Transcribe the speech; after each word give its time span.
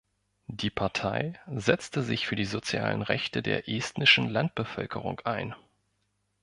Die 0.47 0.71
Partei 0.71 1.39
setzte 1.45 2.01
sich 2.01 2.25
für 2.25 2.35
die 2.35 2.45
sozialen 2.45 3.03
Rechte 3.03 3.43
der 3.43 3.69
estnischen 3.69 4.27
Landbevölkerung 4.29 5.19
ein. 5.25 5.53